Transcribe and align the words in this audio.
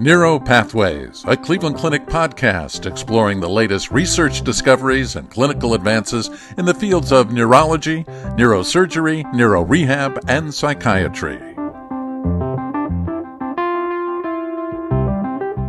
Neuropathways, 0.00 1.30
a 1.30 1.36
Cleveland 1.36 1.76
Clinic 1.76 2.06
podcast 2.06 2.86
exploring 2.86 3.38
the 3.38 3.50
latest 3.50 3.90
research 3.90 4.40
discoveries 4.40 5.14
and 5.14 5.30
clinical 5.30 5.74
advances 5.74 6.30
in 6.56 6.64
the 6.64 6.72
fields 6.72 7.12
of 7.12 7.32
neurology, 7.32 8.04
neurosurgery, 8.38 9.30
neurorehab, 9.34 10.18
and 10.26 10.54
psychiatry. 10.54 11.38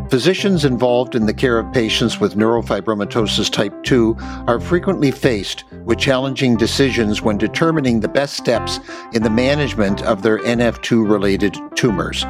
Physicians 0.10 0.66
involved 0.66 1.16
in 1.16 1.26
the 1.26 1.34
care 1.34 1.58
of 1.58 1.72
patients 1.74 2.20
with 2.20 2.36
neurofibromatosis 2.36 3.50
type 3.50 3.74
2 3.84 4.16
are 4.48 4.60
frequently 4.60 5.12
faced 5.12 5.66
with 5.86 6.00
challenging 6.00 6.56
decisions 6.56 7.22
when 7.22 7.38
determining 7.38 8.00
the 8.00 8.10
best 8.10 8.36
steps 8.36 8.80
in 9.14 9.24
the 9.24 9.30
management 9.30 10.02
of 10.04 10.22
their 10.22 10.40
NF2 10.40 11.10
related 11.10 11.58
tumors. 11.76 12.26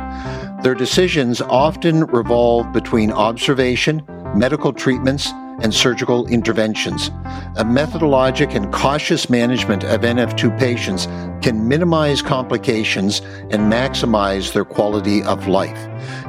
Their 0.62 0.76
decisions 0.76 1.42
often 1.42 2.06
revolve 2.06 2.72
between 2.72 3.12
observation, 3.12 4.04
medical 4.36 4.72
treatments, 4.72 5.32
and 5.64 5.74
surgical 5.74 6.28
interventions. 6.28 7.08
A 7.58 7.66
methodologic 7.66 8.54
and 8.54 8.72
cautious 8.72 9.28
management 9.28 9.84
of 9.84 10.02
NF2 10.02 10.60
patients 10.60 11.08
can 11.44 11.68
minimize 11.68 12.22
complications 12.22 13.22
and 13.50 13.74
maximize 13.74 14.54
their 14.54 14.64
quality 14.64 15.24
of 15.24 15.48
life. 15.48 15.88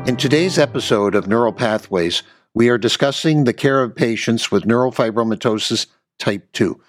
In 0.09 0.17
today's 0.17 0.59
episode 0.59 1.15
of 1.15 1.29
Neuro 1.29 1.53
Pathways, 1.53 2.23
we 2.55 2.71
are 2.71 2.79
discussing 2.79 3.45
the 3.45 3.53
care 3.53 3.83
of 3.83 3.95
patients 3.95 4.51
with 4.51 4.65
neurofibromatosis 4.65 5.89
type 6.19 6.51
2. 6.53 6.81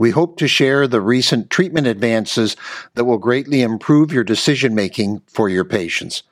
We 0.00 0.10
hope 0.10 0.36
to 0.38 0.48
share 0.48 0.88
the 0.88 1.00
recent 1.00 1.50
treatment 1.50 1.86
advances 1.86 2.56
that 2.94 3.04
will 3.04 3.18
greatly 3.18 3.62
improve 3.62 4.12
your 4.12 4.24
decision 4.24 4.74
making 4.74 5.22
for 5.28 5.48
your 5.48 5.64
patients. 5.64 6.22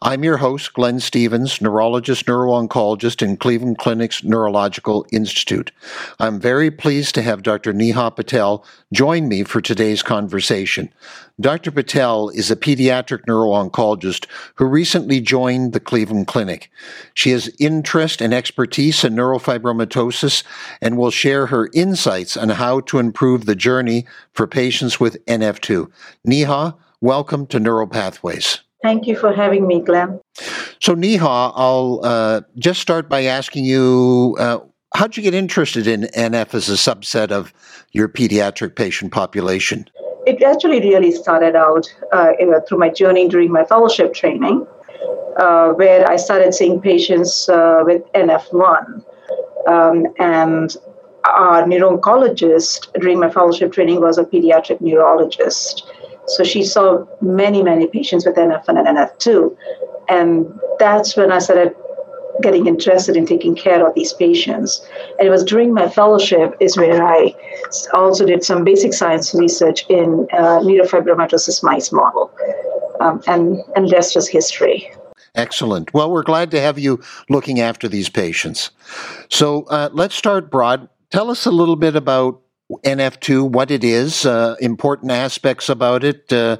I'm 0.00 0.22
your 0.22 0.36
host, 0.36 0.74
Glenn 0.74 1.00
Stevens, 1.00 1.60
neurologist, 1.60 2.26
neurooncologist 2.26 3.20
in 3.20 3.36
Cleveland 3.36 3.78
Clinic's 3.78 4.22
Neurological 4.22 5.04
Institute. 5.10 5.72
I'm 6.20 6.38
very 6.38 6.70
pleased 6.70 7.16
to 7.16 7.22
have 7.22 7.42
Dr. 7.42 7.72
Neha 7.72 8.12
Patel 8.12 8.64
join 8.92 9.26
me 9.26 9.42
for 9.42 9.60
today's 9.60 10.04
conversation. 10.04 10.92
Dr. 11.40 11.72
Patel 11.72 12.28
is 12.28 12.48
a 12.48 12.54
pediatric 12.54 13.24
neurooncologist 13.26 14.26
who 14.54 14.66
recently 14.66 15.20
joined 15.20 15.72
the 15.72 15.80
Cleveland 15.80 16.28
Clinic. 16.28 16.70
She 17.12 17.30
has 17.30 17.50
interest 17.58 18.20
and 18.20 18.32
expertise 18.32 19.02
in 19.02 19.16
neurofibromatosis 19.16 20.44
and 20.80 20.96
will 20.96 21.10
share 21.10 21.46
her 21.46 21.70
insights 21.74 22.36
on 22.36 22.50
how 22.50 22.78
to 22.82 23.00
improve 23.00 23.46
the 23.46 23.56
journey 23.56 24.06
for 24.32 24.46
patients 24.46 25.00
with 25.00 25.24
NF2. 25.26 25.90
Neha, 26.24 26.76
welcome 27.00 27.48
to 27.48 27.58
Neuro 27.58 27.88
Pathways. 27.88 28.60
Thank 28.82 29.06
you 29.06 29.16
for 29.16 29.32
having 29.32 29.66
me, 29.66 29.80
Glenn. 29.80 30.20
So, 30.80 30.94
Neha, 30.94 31.52
I'll 31.54 32.00
uh, 32.04 32.40
just 32.58 32.80
start 32.80 33.08
by 33.08 33.24
asking 33.24 33.64
you 33.64 34.36
uh, 34.38 34.60
how'd 34.94 35.16
you 35.16 35.22
get 35.22 35.34
interested 35.34 35.86
in 35.86 36.02
NF 36.16 36.54
as 36.54 36.68
a 36.68 36.72
subset 36.72 37.30
of 37.30 37.52
your 37.92 38.08
pediatric 38.08 38.76
patient 38.76 39.12
population? 39.12 39.88
It 40.26 40.42
actually 40.42 40.80
really 40.80 41.12
started 41.12 41.56
out 41.56 41.86
uh, 42.12 42.32
through 42.68 42.78
my 42.78 42.90
journey 42.90 43.28
during 43.28 43.50
my 43.50 43.64
fellowship 43.64 44.14
training, 44.14 44.66
uh, 45.38 45.70
where 45.70 46.08
I 46.08 46.16
started 46.16 46.54
seeing 46.54 46.80
patients 46.80 47.48
uh, 47.48 47.82
with 47.84 48.02
NF1. 48.12 49.04
Um, 49.66 50.06
and 50.18 50.76
our 51.24 51.66
neuro-oncologist 51.66 52.92
during 53.00 53.20
my 53.20 53.30
fellowship 53.30 53.72
training 53.72 54.00
was 54.00 54.18
a 54.18 54.24
pediatric 54.24 54.80
neurologist. 54.80 55.84
So 56.28 56.44
she 56.44 56.62
saw 56.62 57.04
many, 57.20 57.62
many 57.62 57.86
patients 57.86 58.26
with 58.26 58.36
NF1 58.36 58.68
and 58.68 58.86
NF2. 58.86 59.56
And 60.08 60.46
that's 60.78 61.16
when 61.16 61.32
I 61.32 61.38
started 61.38 61.74
getting 62.42 62.66
interested 62.66 63.16
in 63.16 63.26
taking 63.26 63.54
care 63.54 63.86
of 63.86 63.94
these 63.94 64.12
patients. 64.12 64.86
And 65.18 65.26
it 65.26 65.30
was 65.30 65.44
during 65.44 65.74
my 65.74 65.88
fellowship 65.88 66.54
is 66.60 66.76
where 66.76 67.04
I 67.04 67.34
also 67.94 68.24
did 68.24 68.44
some 68.44 68.64
basic 68.64 68.92
science 68.94 69.34
research 69.34 69.84
in 69.88 70.28
uh, 70.32 70.60
neurofibromatosis 70.60 71.62
mice 71.62 71.92
model. 71.92 72.30
Um, 73.00 73.22
and, 73.26 73.58
and 73.76 73.90
rest 73.90 74.16
was 74.16 74.28
history. 74.28 74.90
Excellent. 75.34 75.92
Well, 75.94 76.10
we're 76.10 76.22
glad 76.22 76.50
to 76.52 76.60
have 76.60 76.78
you 76.78 77.00
looking 77.28 77.60
after 77.60 77.88
these 77.88 78.08
patients. 78.08 78.70
So 79.28 79.64
uh, 79.64 79.88
let's 79.92 80.14
start 80.14 80.50
broad. 80.50 80.88
Tell 81.10 81.30
us 81.30 81.46
a 81.46 81.50
little 81.50 81.76
bit 81.76 81.94
about 81.96 82.40
NF2, 82.70 83.50
what 83.50 83.70
it 83.70 83.82
is, 83.82 84.26
uh, 84.26 84.56
important 84.60 85.10
aspects 85.10 85.68
about 85.68 86.04
it, 86.04 86.32
uh, 86.32 86.58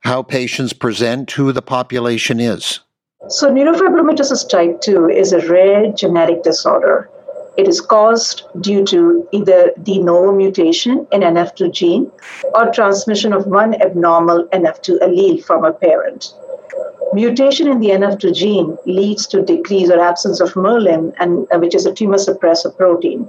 how 0.00 0.22
patients 0.22 0.72
present, 0.72 1.30
who 1.30 1.52
the 1.52 1.62
population 1.62 2.40
is. 2.40 2.80
So, 3.28 3.50
neurofibromatosis 3.50 4.48
type 4.48 4.80
2 4.80 5.08
is 5.08 5.32
a 5.32 5.46
rare 5.48 5.92
genetic 5.92 6.42
disorder. 6.42 7.08
It 7.56 7.68
is 7.68 7.80
caused 7.80 8.44
due 8.60 8.84
to 8.86 9.28
either 9.30 9.72
de 9.82 9.98
novo 9.98 10.32
mutation 10.32 11.06
in 11.12 11.20
NF2 11.20 11.70
gene 11.70 12.10
or 12.54 12.72
transmission 12.72 13.32
of 13.34 13.46
one 13.46 13.80
abnormal 13.82 14.48
NF2 14.52 15.00
allele 15.00 15.44
from 15.44 15.64
a 15.64 15.72
parent. 15.72 16.32
Mutation 17.12 17.68
in 17.68 17.80
the 17.80 17.90
NF2 17.90 18.34
gene 18.34 18.78
leads 18.86 19.26
to 19.26 19.42
decrease 19.42 19.90
or 19.90 20.00
absence 20.00 20.40
of 20.40 20.56
merlin, 20.56 21.12
and, 21.18 21.46
uh, 21.52 21.58
which 21.58 21.74
is 21.74 21.84
a 21.84 21.92
tumor 21.92 22.16
suppressor 22.16 22.74
protein. 22.74 23.28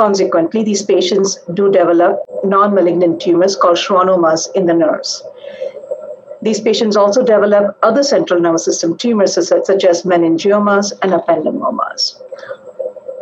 Consequently, 0.00 0.62
these 0.62 0.82
patients 0.82 1.38
do 1.52 1.70
develop 1.70 2.20
non 2.42 2.74
malignant 2.74 3.20
tumors 3.20 3.54
called 3.54 3.76
schwannomas 3.76 4.48
in 4.54 4.64
the 4.64 4.72
nerves. 4.72 5.22
These 6.40 6.62
patients 6.62 6.96
also 6.96 7.22
develop 7.22 7.76
other 7.82 8.02
central 8.02 8.40
nervous 8.40 8.64
system 8.64 8.96
tumors 8.96 9.34
such 9.34 9.84
as 9.84 10.04
meningiomas 10.04 10.92
and 11.02 11.12
ependymomas. 11.12 12.18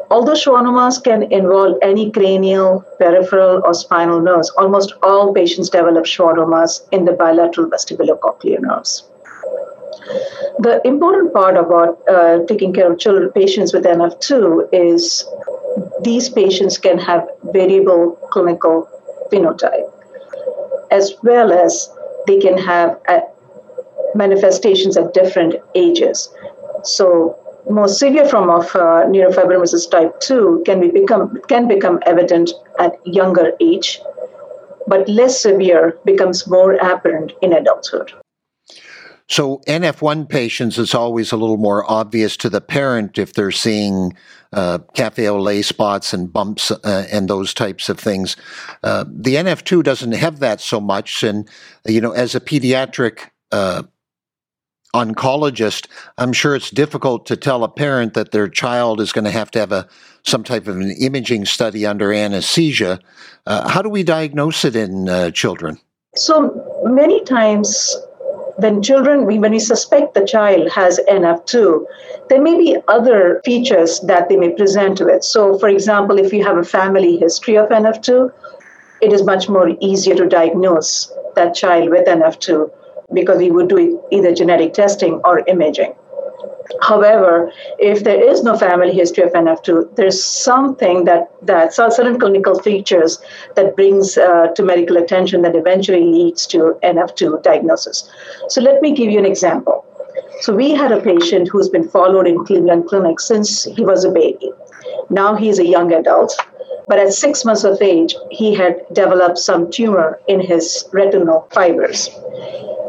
Although 0.09 0.34
schwannomas 0.34 1.03
can 1.03 1.25
involve 1.33 1.78
any 1.83 2.12
cranial, 2.12 2.84
peripheral, 3.00 3.60
or 3.65 3.75
spinal 3.75 4.21
nerves, 4.21 4.49
almost 4.50 4.95
all 5.03 5.34
patients 5.34 5.71
develop 5.71 6.05
schwannomas 6.05 6.87
in 6.93 7.06
the 7.06 7.12
bilateral 7.12 7.69
vestibulocochlear 7.69 8.60
nerves. 8.60 9.03
The 10.60 10.81
important 10.84 11.34
part 11.34 11.56
about 11.56 11.99
uh, 12.09 12.45
taking 12.47 12.72
care 12.72 12.93
of 12.93 13.00
children, 13.00 13.33
patients 13.33 13.72
with 13.72 13.84
NF2 13.84 14.69
is 14.72 15.27
these 16.03 16.28
patients 16.28 16.78
can 16.78 16.98
have 16.98 17.28
variable 17.44 18.19
clinical 18.31 18.88
phenotype, 19.32 19.91
as 20.91 21.14
well 21.22 21.53
as 21.53 21.91
they 22.26 22.38
can 22.38 22.56
have 22.59 22.98
uh, 23.09 23.20
manifestations 24.14 24.97
at 24.97 25.12
different 25.14 25.56
ages. 25.75 26.31
So, 26.84 27.36
more 27.69 27.88
severe 27.88 28.26
form 28.26 28.48
of 28.48 28.64
uh, 28.75 29.04
neurofibromatosis 29.06 29.91
type 29.91 30.19
2 30.20 30.62
can 30.64 30.81
be 30.81 30.88
become 30.88 31.38
can 31.48 31.69
become 31.69 31.98
evident 32.06 32.50
at 32.78 32.94
younger 33.04 33.53
age, 33.60 34.00
but 34.86 35.09
less 35.09 35.41
severe 35.41 35.98
becomes 36.04 36.47
more 36.47 36.75
apparent 36.75 37.32
in 37.42 37.53
adulthood. 37.53 38.12
So 39.28 39.59
NF1 39.69 40.28
patients, 40.28 40.78
it's 40.78 40.94
always 40.94 41.33
a 41.33 41.37
little 41.37 41.59
more 41.59 41.89
obvious 41.91 42.37
to 42.39 42.49
the 42.49 42.62
parent 42.62 43.19
if 43.19 43.34
they're 43.34 43.50
seeing 43.50 44.16
uh, 44.55 44.78
cafe 44.94 45.28
au 45.28 45.39
lait 45.39 45.62
spots 45.62 46.15
and 46.15 46.33
bumps 46.33 46.71
uh, 46.71 47.06
and 47.12 47.28
those 47.28 47.53
types 47.53 47.91
of 47.91 48.00
things. 48.00 48.37
Uh, 48.83 49.05
the 49.06 49.34
NF2 49.34 49.83
doesn't 49.83 50.12
have 50.12 50.39
that 50.39 50.62
so 50.62 50.81
much. 50.81 51.22
And, 51.22 51.47
you 51.87 52.00
know, 52.00 52.12
as 52.12 52.34
a 52.34 52.41
pediatric 52.41 53.28
uh, 53.53 53.83
oncologist, 54.94 55.89
I'm 56.16 56.33
sure 56.33 56.56
it's 56.56 56.71
difficult 56.71 57.27
to 57.27 57.37
tell 57.37 57.65
a 57.65 57.69
parent 57.69 58.15
that 58.15 58.33
their 58.33 58.49
child 58.49 58.99
is 58.99 59.12
going 59.12 59.27
to 59.27 59.31
have 59.31 59.50
to 59.53 59.59
have 59.59 59.72
a 59.72 59.87
some 60.25 60.43
type 60.43 60.66
of 60.66 60.77
an 60.77 60.91
imaging 60.91 61.45
study 61.45 61.87
under 61.87 62.12
anesthesia. 62.12 62.99
Uh, 63.47 63.69
how 63.69 63.81
do 63.83 63.89
we 63.89 64.03
diagnose 64.03 64.65
it 64.65 64.77
in 64.77 65.09
uh, 65.09 65.31
children? 65.31 65.78
So 66.16 66.83
many 66.84 67.22
times 67.25 67.97
when 68.59 68.83
children, 68.83 69.25
when 69.25 69.53
we 69.53 69.59
suspect 69.60 70.15
the 70.15 70.25
child 70.25 70.69
has 70.71 70.99
NF2, 71.09 71.84
there 72.28 72.43
may 72.43 72.57
be 72.57 72.77
other 72.89 73.41
features 73.45 74.01
that 74.01 74.28
they 74.28 74.37
may 74.37 74.51
present 74.51 75.01
with. 75.01 75.22
So, 75.22 75.59
for 75.59 75.69
example, 75.69 76.19
if 76.19 76.33
you 76.33 76.45
have 76.45 76.59
a 76.59 76.65
family 76.65 77.19
history 77.19 77.57
of 77.57 77.69
NF2, 77.69 78.33
it 79.01 79.13
is 79.13 79.22
much 79.22 79.49
more 79.49 79.71
easier 79.81 80.16
to 80.16 80.27
diagnose 80.27 81.13
that 81.37 81.55
child 81.55 81.91
with 81.91 82.09
NF2 82.09 82.71
because 83.13 83.39
we 83.39 83.53
would 83.53 83.69
do 83.69 84.03
either 84.10 84.34
genetic 84.34 84.75
testing 84.75 85.21
or 85.25 85.39
imaging. 85.47 85.95
However, 86.82 87.50
if 87.78 88.04
there 88.04 88.22
is 88.22 88.42
no 88.42 88.56
family 88.56 88.92
history 88.92 89.24
of 89.24 89.32
NF2, 89.32 89.97
there's 89.97 90.22
something 90.22 91.04
that 91.04 91.30
that 91.42 91.72
certain 91.72 92.18
clinical 92.18 92.59
features 92.59 93.18
that 93.56 93.74
brings 93.74 94.18
uh, 94.18 94.48
to 94.48 94.62
medical 94.62 94.97
attention 94.97 95.42
that 95.42 95.56
eventually 95.56 96.04
leads 96.04 96.47
to 96.48 96.78
NF2 96.82 97.42
diagnosis. 97.42 98.09
So 98.48 98.60
let 98.60 98.82
me 98.82 98.92
give 98.94 99.10
you 99.10 99.18
an 99.18 99.26
example. 99.26 99.84
So 100.41 100.54
we 100.54 100.72
had 100.72 100.92
a 100.92 101.00
patient 101.00 101.48
who's 101.48 101.68
been 101.68 101.88
followed 101.88 102.26
in 102.26 102.44
Cleveland 102.44 102.86
Clinic 102.86 103.18
since 103.20 103.65
he 103.65 103.84
was 103.84 104.04
a 104.04 104.10
baby. 104.10 104.53
Now 105.10 105.34
he's 105.34 105.59
a 105.59 105.66
young 105.66 105.92
adult, 105.92 106.36
but 106.86 106.98
at 106.98 107.12
six 107.12 107.44
months 107.44 107.65
of 107.65 107.80
age, 107.82 108.15
he 108.30 108.54
had 108.54 108.82
developed 108.92 109.38
some 109.38 109.70
tumor 109.70 110.20
in 110.28 110.41
his 110.41 110.84
retinal 110.92 111.48
fibers, 111.53 112.09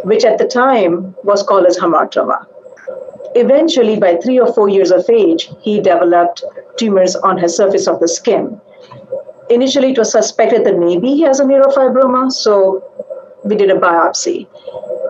which 0.03 0.23
at 0.23 0.37
the 0.37 0.47
time 0.47 1.15
was 1.23 1.43
called 1.43 1.65
as 1.65 1.77
hamartoma. 1.77 2.45
Eventually, 3.35 3.99
by 3.99 4.15
three 4.17 4.39
or 4.39 4.53
four 4.53 4.69
years 4.69 4.91
of 4.91 5.09
age, 5.09 5.49
he 5.61 5.79
developed 5.79 6.43
tumors 6.77 7.15
on 7.15 7.37
his 7.37 7.55
surface 7.55 7.87
of 7.87 7.99
the 7.99 8.07
skin. 8.07 8.59
Initially, 9.49 9.91
it 9.91 9.97
was 9.97 10.11
suspected 10.11 10.65
that 10.65 10.77
maybe 10.77 11.07
he 11.09 11.21
has 11.21 11.39
a 11.39 11.43
neurofibroma, 11.43 12.31
so 12.31 12.83
we 13.43 13.55
did 13.55 13.69
a 13.69 13.79
biopsy. 13.79 14.47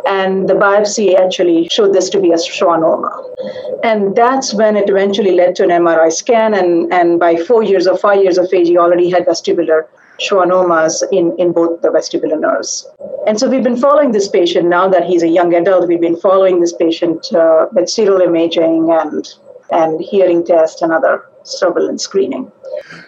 And 0.08 0.48
the 0.48 0.54
biopsy 0.54 1.16
actually 1.16 1.68
showed 1.70 1.94
this 1.94 2.10
to 2.12 2.20
be 2.20 2.32
a 2.32 2.36
schwannoma. 2.36 3.12
And 3.84 4.16
that's 4.16 4.54
when 4.54 4.76
it 4.76 4.90
eventually 4.90 5.32
led 5.32 5.56
to 5.58 5.64
an 5.64 5.70
MRI 5.70 6.12
scan. 6.12 6.54
And, 6.54 6.92
and 6.94 7.20
by 7.20 7.36
four 7.36 7.64
years 7.64 7.88
or 7.88 7.98
five 7.98 8.24
years 8.24 8.38
of 8.38 8.54
age, 8.54 8.68
he 8.68 8.78
already 8.78 9.10
had 9.10 9.26
vestibular 9.26 9.88
schwannomas 10.20 11.04
in, 11.12 11.36
in 11.38 11.52
both 11.52 11.82
the 11.82 11.90
vestibular 11.90 12.40
nerves. 12.40 12.88
And 13.28 13.40
so 13.40 13.50
we've 13.50 13.64
been 13.64 13.78
following 13.78 14.12
this 14.12 14.28
patient 14.28 14.68
now 14.68 14.88
that 14.88 15.04
he's 15.04 15.24
a 15.24 15.28
young 15.28 15.54
adult. 15.54 15.88
We've 15.88 16.02
been 16.02 16.20
following 16.20 16.60
this 16.60 16.74
patient 16.74 17.34
uh, 17.34 17.68
with 17.72 17.90
serial 17.90 18.22
imaging 18.22 18.90
and, 18.92 19.28
and 19.72 20.02
hearing 20.02 20.46
tests 20.46 20.82
and 20.82 20.92
other 20.92 21.24
surveillance 21.44 22.04
screening. 22.04 22.52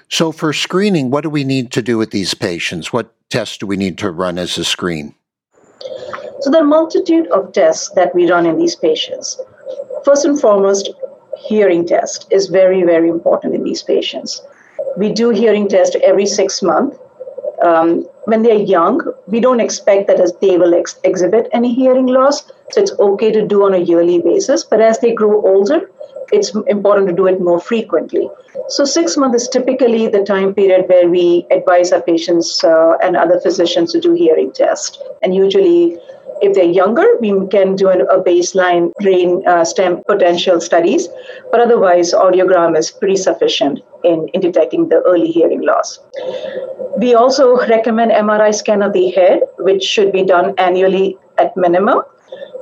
So, 0.09 0.31
for 0.31 0.53
screening, 0.53 1.11
what 1.11 1.21
do 1.21 1.29
we 1.29 1.43
need 1.43 1.71
to 1.71 1.81
do 1.81 1.97
with 1.97 2.11
these 2.11 2.33
patients? 2.33 2.91
What 2.91 3.13
tests 3.29 3.57
do 3.57 3.67
we 3.67 3.77
need 3.77 3.97
to 3.99 4.11
run 4.11 4.37
as 4.37 4.57
a 4.57 4.65
screen? 4.65 5.15
So, 6.41 6.49
there 6.49 6.61
are 6.61 6.65
a 6.65 6.67
multitude 6.67 7.27
of 7.27 7.53
tests 7.53 7.89
that 7.95 8.13
we 8.15 8.29
run 8.29 8.45
in 8.45 8.57
these 8.57 8.75
patients. 8.75 9.39
First 10.03 10.25
and 10.25 10.39
foremost, 10.39 10.89
hearing 11.37 11.85
test 11.85 12.27
is 12.31 12.47
very, 12.47 12.83
very 12.83 13.09
important 13.09 13.55
in 13.55 13.63
these 13.63 13.83
patients. 13.83 14.41
We 14.97 15.11
do 15.11 15.29
hearing 15.29 15.67
test 15.67 15.95
every 16.03 16.25
six 16.25 16.61
months. 16.61 16.97
Um, 17.63 18.05
when 18.25 18.43
they're 18.43 18.55
young, 18.55 19.01
we 19.27 19.39
don't 19.39 19.59
expect 19.59 20.07
that 20.07 20.19
as 20.19 20.33
they 20.41 20.57
will 20.57 20.73
ex- 20.73 20.99
exhibit 21.03 21.47
any 21.53 21.73
hearing 21.73 22.07
loss. 22.07 22.43
So 22.71 22.81
it's 22.81 22.91
okay 22.99 23.31
to 23.31 23.45
do 23.45 23.63
on 23.65 23.73
a 23.73 23.77
yearly 23.77 24.21
basis. 24.21 24.63
But 24.63 24.81
as 24.81 24.99
they 24.99 25.13
grow 25.13 25.45
older, 25.45 25.89
it's 26.31 26.56
important 26.68 27.07
to 27.10 27.13
do 27.13 27.28
it 27.28 27.42
more 27.42 27.60
frequently. 27.60 28.30
So, 28.69 28.86
six 28.86 29.18
months 29.18 29.44
is 29.44 29.50
typically 29.50 30.07
the 30.07 30.24
time 30.24 30.54
period 30.54 30.88
where 30.88 31.10
we 31.10 31.45
advise 31.51 31.92
our 31.92 32.01
patients 32.01 32.63
uh, 32.63 32.98
and 33.04 33.16
other 33.16 33.39
physicians 33.39 33.92
to 33.94 34.00
do 34.00 34.13
hearing 34.13 34.51
test. 34.51 35.01
And 35.22 35.36
usually, 35.36 35.98
if 36.42 36.56
they're 36.56 36.63
younger, 36.63 37.06
we 37.19 37.30
can 37.48 37.75
do 37.75 37.89
an, 37.89 38.01
a 38.01 38.19
baseline 38.19 38.92
brain 38.95 39.44
uh, 39.48 39.63
stem 39.63 40.04
potential 40.07 40.60
studies, 40.60 41.07
but 41.51 41.60
otherwise, 41.60 42.13
audiogram 42.13 42.78
is 42.78 42.92
pretty 42.92 43.18
sufficient 43.18 43.80
in, 44.04 44.28
in 44.33 44.42
detecting 44.42 44.89
the 44.89 45.04
early 45.07 45.31
hearing 45.31 45.62
loss. 45.62 46.00
We 46.98 47.13
also 47.13 47.57
recommend 47.68 48.12
MRI 48.12 48.54
scan 48.56 48.81
of 48.81 48.94
the 48.94 49.12
head, 49.12 49.42
which 49.60 49.83
should 49.83 50.12
be 50.12 50.24
done 50.24 50.56
annually 50.57 51.18
at 51.38 51.56
minimum, 51.56 52.01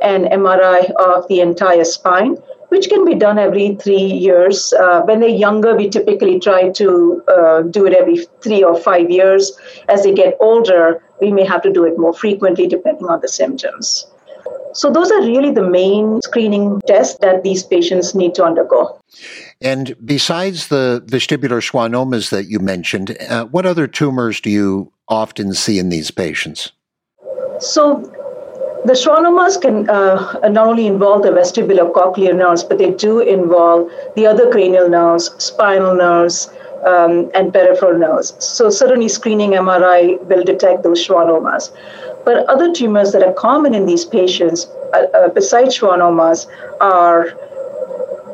and 0.01 0.25
MRI 0.25 0.91
of 0.91 1.27
the 1.27 1.39
entire 1.39 1.83
spine 1.83 2.37
which 2.69 2.89
can 2.89 3.05
be 3.05 3.15
done 3.15 3.37
every 3.37 3.75
three 3.75 3.95
years. 3.97 4.73
Uh, 4.73 5.01
when 5.01 5.19
they're 5.19 5.29
younger, 5.29 5.75
we 5.75 5.89
typically 5.89 6.39
try 6.39 6.69
to 6.69 7.21
uh, 7.27 7.61
do 7.63 7.85
it 7.85 7.93
every 7.93 8.25
three 8.41 8.63
or 8.63 8.75
five 8.75 9.09
years. 9.09 9.51
As 9.87 10.03
they 10.03 10.13
get 10.13 10.37
older, 10.39 11.03
we 11.21 11.31
may 11.31 11.45
have 11.45 11.61
to 11.63 11.71
do 11.71 11.83
it 11.83 11.97
more 11.97 12.13
frequently 12.13 12.67
depending 12.67 13.07
on 13.07 13.21
the 13.21 13.27
symptoms. 13.27 14.07
So, 14.73 14.91
those 14.91 15.11
are 15.11 15.21
really 15.21 15.51
the 15.51 15.67
main 15.67 16.21
screening 16.21 16.79
tests 16.85 17.17
that 17.21 17.43
these 17.43 17.63
patients 17.63 18.13
need 18.13 18.35
to 18.35 18.43
undergo. 18.43 18.99
And 19.61 19.95
besides 20.05 20.67
the 20.67 21.03
vestibular 21.07 21.59
schwannomas 21.59 22.29
that 22.29 22.45
you 22.45 22.59
mentioned, 22.59 23.17
uh, 23.29 23.45
what 23.45 23.65
other 23.65 23.87
tumors 23.87 24.39
do 24.39 24.49
you 24.49 24.93
often 25.07 25.53
see 25.53 25.79
in 25.79 25.89
these 25.89 26.11
patients? 26.11 26.71
So, 27.59 28.13
the 28.89 28.95
schwannomas 28.95 29.61
can 29.61 29.87
uh, 29.87 30.49
not 30.49 30.65
only 30.65 30.87
involve 30.87 31.21
the 31.21 31.29
vestibular 31.29 31.91
cochlear 31.93 32.35
nerves, 32.35 32.63
but 32.63 32.79
they 32.79 32.89
do 32.89 33.19
involve 33.19 33.91
the 34.15 34.25
other 34.25 34.49
cranial 34.49 34.89
nerves, 34.89 35.29
spinal 35.37 35.93
nerves, 35.95 36.49
um, 36.85 37.29
and 37.35 37.53
peripheral 37.53 37.99
nerves. 37.99 38.33
So 38.39 38.71
certainly 38.71 39.07
screening 39.07 39.51
MRI 39.51 40.19
will 40.25 40.43
detect 40.43 40.81
those 40.81 41.05
schwannomas. 41.05 41.71
But 42.25 42.49
other 42.49 42.73
tumors 42.73 43.11
that 43.11 43.21
are 43.21 43.33
common 43.33 43.75
in 43.75 43.85
these 43.85 44.05
patients, 44.05 44.65
uh, 44.95 45.05
uh, 45.13 45.27
besides 45.29 45.77
schwannomas, 45.77 46.47
are 46.81 47.29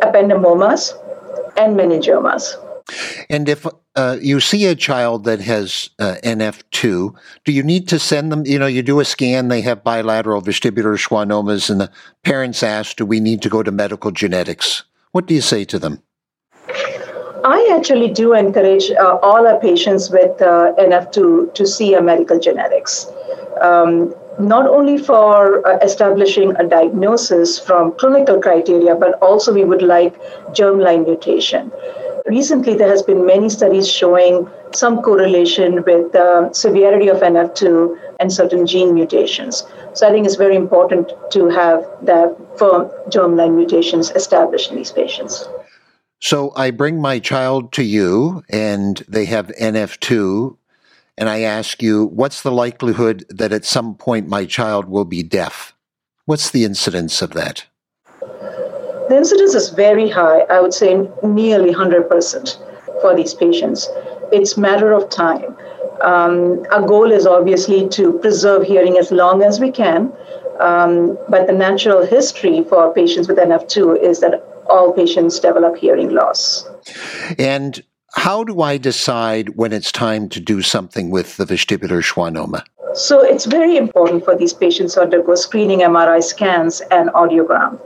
ependymomas 0.07 0.93
and 1.57 1.75
meningiomas. 1.75 2.64
And 3.29 3.49
if 3.49 3.65
uh, 3.95 4.17
you 4.21 4.39
see 4.39 4.65
a 4.65 4.75
child 4.75 5.23
that 5.23 5.41
has 5.41 5.89
uh, 5.99 6.15
NF2, 6.23 7.15
do 7.43 7.51
you 7.51 7.63
need 7.63 7.87
to 7.89 7.99
send 7.99 8.31
them? 8.31 8.45
You 8.45 8.59
know, 8.59 8.67
you 8.67 8.83
do 8.83 8.99
a 8.99 9.05
scan, 9.05 9.47
they 9.47 9.61
have 9.61 9.83
bilateral 9.83 10.41
vestibular 10.41 10.97
schwannomas, 10.97 11.69
and 11.69 11.81
the 11.81 11.91
parents 12.23 12.61
ask, 12.61 12.97
do 12.97 13.05
we 13.05 13.19
need 13.19 13.41
to 13.41 13.49
go 13.49 13.63
to 13.63 13.71
medical 13.71 14.11
genetics? 14.11 14.83
What 15.11 15.25
do 15.25 15.33
you 15.33 15.41
say 15.41 15.65
to 15.65 15.79
them? 15.79 16.01
I 17.45 17.75
actually 17.77 18.09
do 18.09 18.33
encourage 18.33 18.89
uh, 18.91 19.19
all 19.21 19.47
our 19.47 19.59
patients 19.59 20.09
with 20.09 20.41
uh, 20.41 20.73
NF2 20.79 21.53
to 21.53 21.67
see 21.67 21.93
a 21.93 22.01
medical 22.01 22.39
genetics. 22.39 23.07
Um, 23.61 24.13
not 24.39 24.67
only 24.67 24.97
for 24.97 25.65
uh, 25.65 25.77
establishing 25.77 26.55
a 26.57 26.67
diagnosis 26.67 27.57
from 27.57 27.93
clinical 27.93 28.41
criteria, 28.41 28.95
but 28.95 29.13
also 29.21 29.53
we 29.53 29.63
would 29.63 29.81
like 29.81 30.19
germline 30.53 31.05
mutation 31.05 31.71
recently 32.25 32.75
there 32.75 32.87
has 32.89 33.03
been 33.03 33.25
many 33.25 33.49
studies 33.49 33.87
showing 33.87 34.49
some 34.73 35.01
correlation 35.01 35.75
with 35.83 36.11
the 36.11 36.49
severity 36.53 37.07
of 37.07 37.17
NF2 37.17 37.97
and 38.19 38.31
certain 38.31 38.65
gene 38.65 38.93
mutations. 38.93 39.63
So 39.93 40.07
I 40.07 40.11
think 40.11 40.25
it's 40.25 40.35
very 40.35 40.55
important 40.55 41.11
to 41.31 41.49
have 41.49 41.85
that 42.01 42.35
firm 42.57 42.89
germline 43.09 43.55
mutations 43.55 44.11
established 44.11 44.71
in 44.71 44.77
these 44.77 44.91
patients. 44.91 45.47
So 46.19 46.51
I 46.55 46.71
bring 46.71 46.99
my 46.99 47.19
child 47.19 47.71
to 47.73 47.83
you 47.83 48.43
and 48.49 49.03
they 49.07 49.25
have 49.25 49.47
NF2 49.59 50.57
and 51.17 51.29
I 51.29 51.41
ask 51.41 51.81
you, 51.81 52.05
what's 52.07 52.41
the 52.41 52.51
likelihood 52.51 53.25
that 53.29 53.53
at 53.53 53.63
some 53.63 53.95
point 53.95 54.27
my 54.27 54.45
child 54.45 54.85
will 54.85 55.05
be 55.05 55.23
deaf? 55.23 55.73
What's 56.25 56.49
the 56.49 56.65
incidence 56.65 57.21
of 57.21 57.31
that? 57.31 57.65
The 59.09 59.17
incidence 59.17 59.53
is 59.53 59.69
very 59.69 60.09
high, 60.09 60.41
I 60.49 60.59
would 60.59 60.73
say 60.73 61.07
nearly 61.21 61.73
100% 61.73 63.01
for 63.01 63.15
these 63.15 63.35
patients. 63.35 63.87
It's 64.31 64.57
matter 64.57 64.93
of 64.93 65.09
time. 65.09 65.55
Um, 66.01 66.65
our 66.71 66.81
goal 66.81 67.11
is 67.11 67.27
obviously 67.27 67.87
to 67.89 68.13
preserve 68.19 68.63
hearing 68.63 68.97
as 68.97 69.11
long 69.11 69.43
as 69.43 69.59
we 69.59 69.71
can, 69.71 70.11
um, 70.59 71.17
but 71.29 71.45
the 71.45 71.53
natural 71.53 72.05
history 72.05 72.63
for 72.63 72.93
patients 72.93 73.27
with 73.27 73.37
NF2 73.37 74.01
is 74.01 74.21
that 74.21 74.43
all 74.69 74.91
patients 74.91 75.39
develop 75.39 75.77
hearing 75.77 76.09
loss. 76.09 76.67
And 77.37 77.83
how 78.15 78.43
do 78.43 78.61
I 78.61 78.77
decide 78.77 79.49
when 79.55 79.71
it's 79.71 79.91
time 79.91 80.29
to 80.29 80.39
do 80.39 80.63
something 80.63 81.11
with 81.11 81.37
the 81.37 81.45
vestibular 81.45 82.01
schwannoma? 82.01 82.63
So 82.95 83.21
it's 83.21 83.45
very 83.45 83.77
important 83.77 84.25
for 84.25 84.35
these 84.35 84.53
patients 84.53 84.95
to 84.95 85.01
undergo 85.01 85.35
screening 85.35 85.79
MRI 85.81 86.23
scans 86.23 86.81
and 86.91 87.09
audiogram 87.09 87.79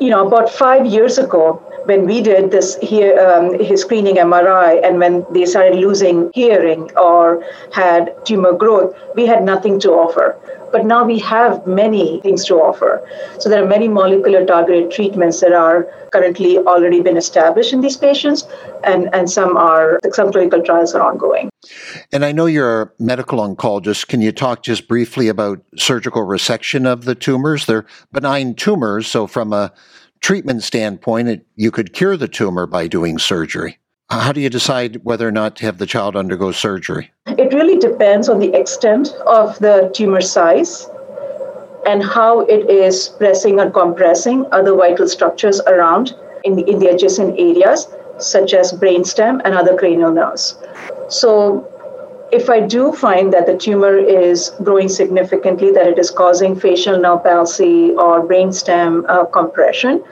you 0.00 0.10
know, 0.10 0.26
about 0.26 0.50
five 0.50 0.86
years 0.86 1.18
ago, 1.18 1.62
when 1.84 2.06
we 2.06 2.20
did 2.20 2.50
this 2.50 2.76
here, 2.82 3.18
um, 3.18 3.58
his 3.58 3.82
screening 3.82 4.16
MRI, 4.16 4.84
and 4.84 4.98
when 4.98 5.26
they 5.30 5.44
started 5.44 5.78
losing 5.78 6.30
hearing 6.32 6.90
or 6.96 7.44
had 7.72 8.14
tumor 8.24 8.52
growth, 8.52 8.96
we 9.14 9.26
had 9.26 9.42
nothing 9.44 9.78
to 9.80 9.90
offer. 9.92 10.36
But 10.74 10.86
now 10.86 11.04
we 11.04 11.20
have 11.20 11.64
many 11.68 12.20
things 12.22 12.44
to 12.46 12.56
offer. 12.56 13.08
So 13.38 13.48
there 13.48 13.62
are 13.62 13.68
many 13.68 13.86
molecular 13.86 14.44
targeted 14.44 14.90
treatments 14.90 15.40
that 15.40 15.52
are 15.52 15.84
currently 16.10 16.58
already 16.58 17.00
been 17.00 17.16
established 17.16 17.72
in 17.72 17.80
these 17.80 17.96
patients, 17.96 18.42
and, 18.82 19.08
and 19.14 19.30
some 19.30 19.56
are 19.56 20.00
some 20.10 20.32
clinical 20.32 20.60
trials 20.62 20.92
are 20.92 21.00
ongoing. 21.00 21.48
And 22.10 22.24
I 22.24 22.32
know 22.32 22.46
you're 22.46 22.82
a 22.82 22.90
medical 22.98 23.38
oncologist. 23.38 24.08
Can 24.08 24.20
you 24.20 24.32
talk 24.32 24.64
just 24.64 24.88
briefly 24.88 25.28
about 25.28 25.62
surgical 25.76 26.22
resection 26.22 26.86
of 26.86 27.04
the 27.04 27.14
tumors? 27.14 27.66
They're 27.66 27.86
benign 28.10 28.56
tumors, 28.56 29.06
so 29.06 29.28
from 29.28 29.52
a 29.52 29.72
treatment 30.22 30.64
standpoint, 30.64 31.28
it, 31.28 31.46
you 31.54 31.70
could 31.70 31.92
cure 31.92 32.16
the 32.16 32.26
tumor 32.26 32.66
by 32.66 32.88
doing 32.88 33.18
surgery. 33.18 33.78
How 34.10 34.32
do 34.32 34.40
you 34.40 34.50
decide 34.50 35.02
whether 35.04 35.26
or 35.26 35.32
not 35.32 35.56
to 35.56 35.66
have 35.66 35.78
the 35.78 35.86
child 35.86 36.14
undergo 36.14 36.52
surgery? 36.52 37.12
It 37.26 37.52
really 37.54 37.78
depends 37.78 38.28
on 38.28 38.38
the 38.38 38.52
extent 38.54 39.08
of 39.26 39.58
the 39.58 39.90
tumor 39.94 40.20
size 40.20 40.88
and 41.86 42.02
how 42.02 42.40
it 42.40 42.68
is 42.70 43.08
pressing 43.08 43.60
or 43.60 43.70
compressing 43.70 44.46
other 44.52 44.74
vital 44.74 45.08
structures 45.08 45.60
around 45.62 46.14
in 46.44 46.56
the, 46.56 46.68
in 46.70 46.78
the 46.78 46.88
adjacent 46.88 47.38
areas, 47.38 47.88
such 48.18 48.54
as 48.54 48.72
brainstem 48.72 49.40
and 49.44 49.54
other 49.54 49.76
cranial 49.76 50.12
nerves. 50.12 50.56
So, 51.08 51.70
if 52.32 52.50
I 52.50 52.60
do 52.60 52.92
find 52.92 53.32
that 53.32 53.46
the 53.46 53.56
tumor 53.56 53.96
is 53.96 54.50
growing 54.62 54.88
significantly, 54.88 55.70
that 55.72 55.86
it 55.86 55.98
is 55.98 56.10
causing 56.10 56.58
facial 56.58 56.98
nerve 56.98 57.22
palsy 57.22 57.92
or 57.92 58.26
brainstem 58.26 59.04
uh, 59.08 59.24
compression, 59.26 60.02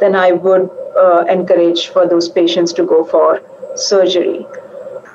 then 0.00 0.14
I 0.14 0.32
would 0.32 0.70
uh, 0.98 1.24
encourage 1.28 1.88
for 1.88 2.06
those 2.08 2.28
patients 2.28 2.72
to 2.74 2.84
go 2.84 3.04
for 3.04 3.42
surgery. 3.74 4.46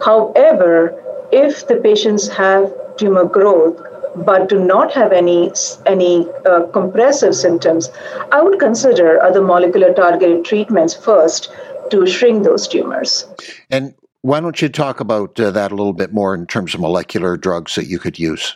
However, 0.03 0.95
if 1.31 1.67
the 1.67 1.77
patients 1.77 2.27
have 2.29 2.71
tumor 2.97 3.25
growth 3.25 3.81
but 4.15 4.49
do 4.49 4.59
not 4.59 4.91
have 4.91 5.11
any 5.13 5.51
any 5.85 6.27
uh, 6.45 6.63
compressive 6.73 7.35
symptoms, 7.35 7.89
I 8.31 8.41
would 8.41 8.59
consider 8.59 9.21
other 9.21 9.41
molecular 9.41 9.93
targeted 9.93 10.43
treatments 10.45 10.93
first 10.93 11.49
to 11.91 12.05
shrink 12.05 12.43
those 12.43 12.67
tumors. 12.67 13.25
And 13.69 13.93
why 14.21 14.39
don't 14.39 14.61
you 14.61 14.69
talk 14.69 14.99
about 14.99 15.39
uh, 15.39 15.51
that 15.51 15.71
a 15.71 15.75
little 15.75 15.93
bit 15.93 16.13
more 16.13 16.35
in 16.35 16.45
terms 16.45 16.73
of 16.73 16.81
molecular 16.81 17.37
drugs 17.37 17.75
that 17.75 17.87
you 17.87 17.99
could 17.99 18.19
use? 18.19 18.55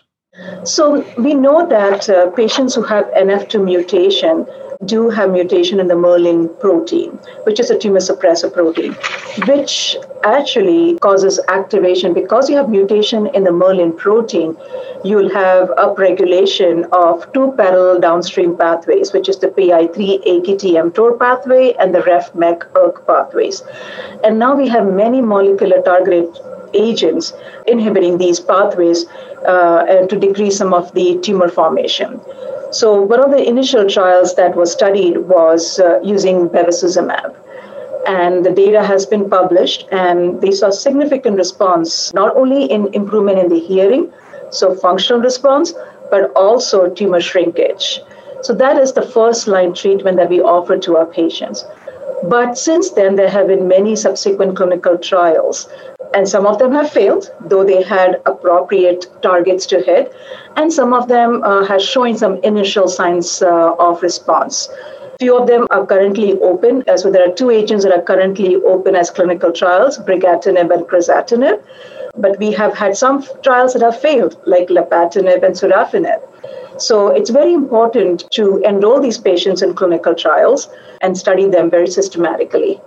So 0.63 1.05
we 1.17 1.34
know 1.34 1.67
that 1.67 2.10
uh, 2.10 2.29
patients 2.32 2.75
who 2.75 2.84
have 2.84 3.05
NF2 3.12 3.63
mutation 3.63 4.46
do 4.86 5.10
have 5.10 5.32
mutation 5.32 5.79
in 5.79 5.88
the 5.88 5.96
Merlin 5.96 6.50
protein, 6.60 7.12
which 7.44 7.60
is 7.60 7.70
a 7.70 7.77
tumor 7.77 8.00
suppressor 8.00 8.51
protein, 8.51 8.94
which 9.48 9.96
actually 10.24 10.98
causes 11.00 11.39
activation. 11.48 12.13
Because 12.13 12.50
you 12.50 12.55
have 12.58 12.70
mutation 12.70 13.27
in 13.27 13.44
the 13.44 13.51
Merlin 13.51 13.94
protein, 13.94 14.58
you'll 15.03 15.34
have 15.34 15.70
upregulation 15.70 16.88
of 16.91 17.32
two 17.34 17.53
parallel 17.58 18.00
downstream 18.00 18.58
pathways, 18.58 19.13
which 19.13 19.29
is 19.29 19.38
the 19.39 19.48
PI3 19.48 20.24
AKT-mTOR 20.25 21.20
pathway 21.20 21.74
and 21.79 21.94
the 21.94 22.01
RAF-MEK-ERK 22.01 23.05
pathways. 23.08 23.63
And 24.24 24.39
now 24.39 24.55
we 24.55 24.67
have 24.67 24.91
many 24.91 25.22
molecular 25.22 25.82
targeted 25.82 26.39
agents 26.75 27.34
inhibiting 27.67 28.17
these 28.17 28.39
pathways 28.39 29.05
uh, 29.46 30.05
to 30.08 30.20
decrease 30.20 30.58
some 30.58 30.74
of 30.74 30.94
the 30.94 31.20
tumor 31.20 31.50
formation. 31.50 32.20
So 32.72 33.01
one 33.01 33.24
of 33.24 33.32
the 33.32 33.48
initial 33.48 33.88
trials 33.89 34.36
that 34.36 34.55
was 34.55 34.72
studied 34.72 35.17
was 35.17 35.79
uh, 35.79 36.00
using 36.03 36.50
bevacizumab. 36.50 37.36
And 38.08 38.46
the 38.46 38.51
data 38.51 38.84
has 38.84 39.05
been 39.05 39.29
published, 39.29 39.88
and 39.91 40.41
they 40.41 40.51
saw 40.51 40.70
significant 40.70 41.38
response, 41.38 42.13
not 42.13 42.36
only 42.36 42.65
in 42.65 42.94
improvement 42.94 43.39
in 43.39 43.50
the 43.50 43.60
hearing, 43.60 44.12
so 44.51 44.75
functional 44.75 45.22
response, 45.22 45.74
but 46.12 46.32
also 46.36 46.89
tumor 46.89 47.22
shrinkage. 47.22 48.01
So 48.41 48.53
that 48.53 48.77
is 48.77 48.94
the 48.94 49.01
first 49.01 49.48
line 49.48 49.74
treatment 49.74 50.17
that 50.17 50.29
we 50.29 50.39
offer 50.39 50.77
to 50.77 50.98
our 50.98 51.05
patients. 51.05 51.65
But 52.29 52.58
since 52.58 52.91
then, 52.91 53.15
there 53.15 53.29
have 53.29 53.48
been 53.48 53.67
many 53.67 53.96
subsequent 53.96 54.55
clinical 54.55 54.98
trials 54.98 55.67
and 56.13 56.27
some 56.27 56.46
of 56.46 56.60
them 56.60 56.72
have 56.72 56.89
failed, 56.89 57.32
though 57.41 57.63
they 57.63 57.84
had 57.84 58.22
appropriate 58.25 59.08
targets 59.22 59.65
to 59.67 59.82
hit, 59.82 60.13
and 60.55 60.72
some 60.72 60.94
of 60.94 61.08
them 61.08 61.44
uh, 61.44 61.65
have 61.65 61.82
shown 61.82 62.17
some 62.17 62.38
initial 62.38 62.88
signs 62.88 63.41
uh, 63.41 63.74
of 63.77 64.01
response. 64.01 64.70
Few 65.20 65.38
of 65.38 65.48
them 65.48 65.67
are 65.72 65.86
currently 65.86 66.39
open, 66.41 66.84
so 66.98 67.10
there 67.10 67.27
are 67.27 67.34
two 67.34 67.50
agents 67.50 67.84
that 67.86 67.94
are 67.94 68.01
currently 68.01 68.55
open 68.55 68.96
as 68.96 69.10
clinical 69.10 69.51
trials, 69.51 69.98
brigatinib 69.98 70.74
and 70.74 70.86
crizotinib. 70.86 71.62
But 72.18 72.40
we 72.40 72.52
have 72.54 72.78
had 72.78 72.96
some 72.96 73.26
trials 73.44 73.74
that 73.74 73.82
have 73.82 74.00
failed, 74.00 74.42
like 74.46 74.70
lapatinib 74.70 75.44
and 75.44 75.56
sorafenib. 75.56 76.22
So 76.78 77.08
it's 77.08 77.30
very 77.30 77.54
important 77.54 78.26
to 78.32 78.58
enroll 78.58 79.00
these 79.00 79.18
patients 79.18 79.62
in 79.62 79.74
clinical 79.74 80.14
trials 80.14 80.70
and 81.02 81.18
study 81.18 81.48
them 81.48 81.70
very 81.70 81.88
systematically. 81.88 82.82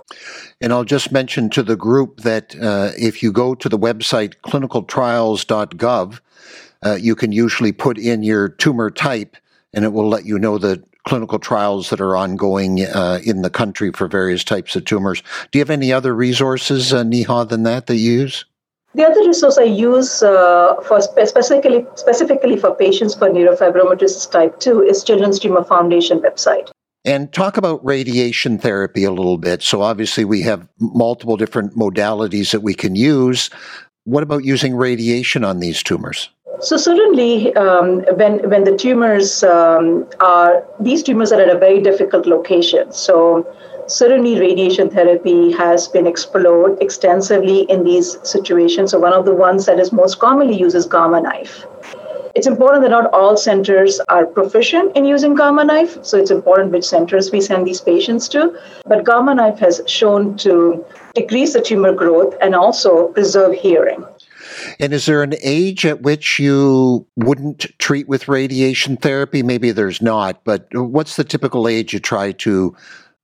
And 0.61 0.73
I'll 0.73 0.83
just 0.83 1.11
mention 1.11 1.49
to 1.51 1.63
the 1.63 1.75
group 1.75 2.21
that 2.21 2.55
uh, 2.61 2.91
if 2.97 3.23
you 3.23 3.31
go 3.31 3.55
to 3.55 3.69
the 3.69 3.79
website 3.79 4.35
clinicaltrials.gov, 4.45 6.19
uh, 6.85 6.97
you 6.99 7.15
can 7.15 7.31
usually 7.31 7.71
put 7.71 7.97
in 7.97 8.23
your 8.23 8.49
tumor 8.49 8.91
type 8.91 9.37
and 9.73 9.85
it 9.85 9.93
will 9.93 10.07
let 10.07 10.25
you 10.25 10.37
know 10.39 10.57
the 10.57 10.83
clinical 11.07 11.39
trials 11.39 11.89
that 11.89 12.01
are 12.01 12.15
ongoing 12.15 12.81
uh, 12.81 13.19
in 13.23 13.41
the 13.41 13.49
country 13.49 13.91
for 13.91 14.07
various 14.07 14.43
types 14.43 14.75
of 14.75 14.85
tumors. 14.85 15.23
Do 15.51 15.57
you 15.57 15.61
have 15.61 15.69
any 15.69 15.91
other 15.91 16.13
resources, 16.13 16.93
uh, 16.93 17.03
Neha, 17.03 17.45
than 17.45 17.63
that 17.63 17.87
that 17.87 17.95
you 17.95 18.11
use? 18.11 18.45
The 18.95 19.05
other 19.05 19.21
resource 19.21 19.57
I 19.57 19.63
use 19.63 20.23
uh, 20.23 20.75
for 20.81 20.99
specifically 21.01 21.85
specifically 21.95 22.57
for 22.57 22.73
patients 22.75 23.13
for 23.13 23.29
neurofibromatosis 23.29 24.31
type 24.31 24.59
2 24.59 24.81
is 24.81 25.03
Children's 25.03 25.39
Tumor 25.39 25.63
Foundation 25.63 26.19
website. 26.21 26.71
And 27.05 27.31
talk 27.31 27.55
about 27.55 27.85
radiation 27.85 28.57
therapy 28.57 29.03
a 29.03 29.11
little 29.11 29.37
bit. 29.37 29.61
So 29.61 29.81
obviously 29.81 30.25
we 30.25 30.41
have 30.41 30.67
multiple 30.79 31.37
different 31.37 31.75
modalities 31.75 32.51
that 32.51 32.61
we 32.61 32.73
can 32.73 32.95
use. 32.95 33.49
What 34.03 34.23
about 34.23 34.43
using 34.43 34.75
radiation 34.75 35.43
on 35.43 35.59
these 35.59 35.83
tumors? 35.83 36.29
So 36.61 36.75
certainly, 36.75 37.55
um, 37.55 38.01
when 38.17 38.49
when 38.49 38.65
the 38.65 38.75
tumors 38.75 39.43
um, 39.43 40.05
are 40.19 40.65
these 40.79 41.03
tumors 41.03 41.31
are 41.31 41.41
at 41.41 41.49
a 41.55 41.57
very 41.57 41.81
difficult 41.81 42.25
location. 42.25 42.91
So 42.91 43.47
certainly, 43.87 44.37
radiation 44.39 44.89
therapy 44.89 45.53
has 45.53 45.87
been 45.87 46.05
explored 46.05 46.77
extensively 46.81 47.61
in 47.61 47.85
these 47.85 48.17
situations. 48.23 48.91
So 48.91 48.99
one 48.99 49.13
of 49.13 49.25
the 49.25 49.33
ones 49.33 49.65
that 49.67 49.79
is 49.79 49.93
most 49.93 50.19
commonly 50.19 50.57
used 50.57 50.75
is 50.75 50.85
gamma 50.85 51.21
knife. 51.21 51.65
It's 52.35 52.47
important 52.47 52.83
that 52.83 52.91
not 52.91 53.11
all 53.13 53.35
centers 53.37 53.99
are 54.07 54.25
proficient 54.25 54.95
in 54.95 55.03
using 55.03 55.33
Gamma 55.33 55.63
Knife, 55.63 55.97
so 56.03 56.15
it's 56.17 56.29
important 56.29 56.71
which 56.71 56.85
centers 56.85 57.31
we 57.31 57.41
send 57.41 57.65
these 57.65 57.81
patients 57.81 58.29
to. 58.29 58.55
But 58.85 59.03
Gamma 59.03 59.33
Knife 59.33 59.57
has 59.59 59.81
shown 59.87 60.37
to 60.37 60.85
decrease 61.15 61.53
the 61.53 61.61
tumor 61.61 61.91
growth 61.91 62.35
and 62.39 62.53
also 62.53 63.07
preserve 63.07 63.55
hearing. 63.55 64.05
And 64.79 64.93
is 64.93 65.05
there 65.05 65.23
an 65.23 65.35
age 65.41 65.85
at 65.85 66.01
which 66.01 66.39
you 66.39 67.05
wouldn't 67.15 67.67
treat 67.79 68.07
with 68.07 68.27
radiation 68.27 68.97
therapy? 68.97 69.43
Maybe 69.43 69.71
there's 69.71 70.01
not, 70.01 70.43
but 70.43 70.67
what's 70.73 71.15
the 71.15 71.23
typical 71.23 71.67
age 71.67 71.93
you 71.93 71.99
try 71.99 72.31
to 72.33 72.75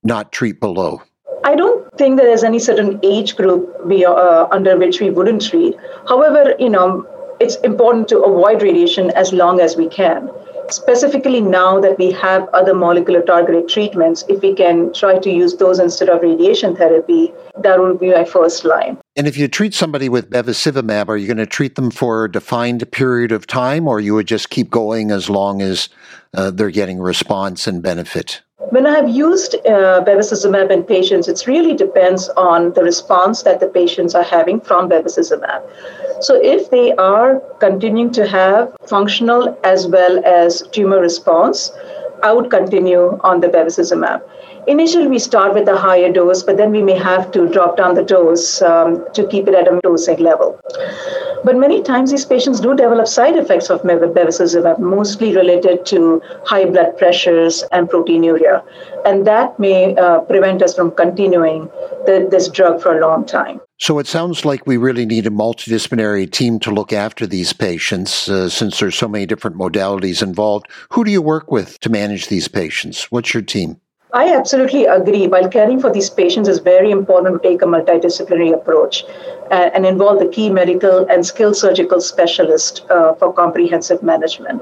not 0.04 0.32
treat 0.32 0.60
below? 0.60 1.02
I 1.44 1.56
don't 1.56 1.86
think 1.98 2.18
that 2.18 2.24
there's 2.24 2.44
any 2.44 2.60
certain 2.60 3.00
age 3.04 3.36
group 3.36 3.86
we, 3.86 4.04
uh, 4.06 4.48
under 4.52 4.78
which 4.78 5.00
we 5.00 5.10
wouldn't 5.10 5.48
treat. 5.48 5.76
However, 6.08 6.56
you 6.60 6.70
know, 6.70 7.06
it's 7.40 7.56
important 7.58 8.08
to 8.10 8.20
avoid 8.20 8.62
radiation 8.62 9.12
as 9.12 9.34
long 9.34 9.60
as 9.60 9.76
we 9.76 9.88
can. 9.88 10.32
Specifically, 10.70 11.42
now 11.42 11.80
that 11.80 11.98
we 12.00 12.12
have 12.14 12.50
other 12.54 12.74
molecular 12.74 13.22
targeted 13.22 13.70
treatments, 13.70 14.26
if 14.28 14.42
we 14.42 14.56
can 14.56 14.92
try 14.94 15.20
to 15.20 15.30
use 15.30 15.56
those 15.58 15.78
instead 15.78 16.10
of 16.10 16.22
radiation 16.22 16.76
therapy, 16.76 17.32
that 17.60 17.80
would 17.80 18.00
be 18.00 18.12
my 18.12 18.26
first 18.26 18.66
line. 18.66 18.98
And 19.18 19.28
if 19.28 19.38
you 19.38 19.48
treat 19.48 19.74
somebody 19.74 20.10
with 20.10 20.30
bevacizumab, 20.30 21.08
are 21.08 21.16
you 21.16 21.26
going 21.26 21.38
to 21.38 21.46
treat 21.46 21.76
them 21.76 21.90
for 21.90 22.26
a 22.26 22.32
defined 22.32 22.92
period 22.92 23.32
of 23.32 23.48
time, 23.48 23.88
or 23.88 24.02
you 24.02 24.14
would 24.14 24.28
just 24.28 24.50
keep 24.50 24.70
going 24.70 25.10
as 25.10 25.30
long 25.30 25.62
as 25.62 25.88
uh, 26.34 26.52
they're 26.52 26.70
getting 26.70 27.00
response 27.00 27.66
and 27.66 27.82
benefit? 27.82 28.42
When 28.72 28.86
I 28.86 28.96
have 28.96 29.08
used 29.08 29.56
uh, 29.56 30.04
bevacizumab 30.04 30.70
in 30.70 30.84
patients, 30.84 31.30
it 31.30 31.48
really 31.48 31.74
depends 31.74 32.28
on 32.30 32.74
the 32.74 32.84
response 32.84 33.44
that 33.44 33.62
the 33.62 33.68
patients 33.68 34.16
are 34.16 34.24
having 34.24 34.60
from 34.60 34.90
bevacizumab. 34.90 35.62
So, 36.22 36.36
if 36.42 36.70
they 36.70 36.94
are 36.96 37.40
continuing 37.60 38.12
to 38.14 38.28
have 38.28 38.76
functional 38.88 39.58
as 39.64 39.88
well 39.88 40.22
as 40.26 40.62
tumor 40.72 41.00
response, 41.00 41.72
I 42.24 42.34
would 42.34 42.50
continue 42.50 43.20
on 43.24 43.42
the 43.42 43.48
bevacizumab. 43.48 44.22
Initially, 44.68 45.08
we 45.08 45.20
start 45.20 45.54
with 45.54 45.68
a 45.68 45.78
higher 45.78 46.12
dose, 46.12 46.42
but 46.44 46.58
then 46.58 46.72
we 46.72 46.82
may 46.82 46.98
have 46.98 47.32
to 47.32 47.48
drop 47.48 47.78
down 47.78 47.94
the 47.94 48.04
dose 48.04 48.62
um, 48.62 49.06
to 49.14 49.28
keep 49.28 49.48
it 49.48 49.54
at 49.54 49.68
a 49.68 49.80
dosing 49.84 50.20
level. 50.20 50.60
But 51.46 51.58
many 51.58 51.84
times, 51.84 52.10
these 52.10 52.26
patients 52.26 52.60
do 52.60 52.76
develop 52.76 53.08
side 53.08 53.36
effects 53.36 53.70
of 53.70 53.84
bevacizumab, 53.84 54.80
mostly 54.80 55.36
related 55.36 55.86
to 55.86 56.20
high 56.44 56.66
blood 56.66 56.98
pressures 56.98 57.64
and 57.72 57.88
proteinuria. 57.88 58.64
And 59.06 59.28
that 59.28 59.60
may 59.60 59.96
uh, 59.96 60.22
prevent 60.22 60.64
us 60.64 60.74
from 60.74 60.90
continuing 60.90 61.70
the, 62.08 62.28
this 62.32 62.50
drug 62.50 62.82
for 62.82 62.98
a 62.98 63.00
long 63.00 63.28
time. 63.28 63.62
So 63.78 64.00
it 64.00 64.08
sounds 64.08 64.44
like 64.44 64.66
we 64.66 64.78
really 64.78 65.06
need 65.06 65.28
a 65.28 65.30
multidisciplinary 65.30 66.32
team 66.32 66.60
to 66.62 66.72
look 66.72 66.92
after 66.92 67.28
these 67.28 67.54
patients 67.54 68.28
uh, 68.28 68.50
since 68.50 68.80
there's 68.80 68.96
so 68.96 69.08
many 69.08 69.28
different 69.28 69.56
modalities 69.56 70.24
involved. 70.24 70.66
Who 70.94 71.04
do 71.04 71.12
you 71.12 71.22
work 71.22 71.52
with 71.52 71.80
to 71.82 71.90
manage 71.92 72.28
these 72.28 72.48
patients? 72.48 73.12
What's 73.12 73.36
your 73.36 73.44
team? 73.44 73.80
I 74.14 74.34
absolutely 74.34 74.86
agree. 74.86 75.28
While 75.28 75.50
caring 75.50 75.80
for 75.80 75.92
these 75.92 76.10
patients 76.10 76.48
is 76.48 76.60
very 76.60 76.92
important 76.92 77.42
to 77.42 77.50
take 77.50 77.62
a 77.62 77.66
multidisciplinary 77.66 78.54
approach 78.54 79.04
uh, 79.52 79.70
and 79.74 79.86
involve 79.86 80.20
the 80.20 80.28
key 80.28 80.50
medical 80.50 81.06
and 81.10 81.26
skilled 81.26 81.58
surgical 81.58 82.00
specialist 82.00 82.86
uh, 82.90 83.14
for 83.16 83.34
comprehensive 83.34 84.02
management. 84.04 84.62